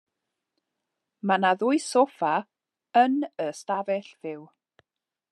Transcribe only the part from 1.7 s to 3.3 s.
soffa yn